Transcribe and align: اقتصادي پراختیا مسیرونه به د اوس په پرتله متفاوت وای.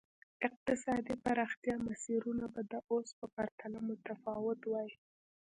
اقتصادي 0.47 1.15
پراختیا 1.25 1.75
مسیرونه 1.87 2.45
به 2.53 2.61
د 2.71 2.73
اوس 2.91 3.07
په 3.19 3.25
پرتله 3.35 3.79
متفاوت 3.89 4.59
وای. 4.65 4.91